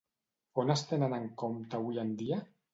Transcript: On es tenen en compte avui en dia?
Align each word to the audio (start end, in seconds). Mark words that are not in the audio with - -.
On 0.63 0.73
es 0.75 0.83
tenen 0.93 1.15
en 1.19 1.29
compte 1.43 1.81
avui 1.83 2.05
en 2.09 2.19
dia? 2.25 2.45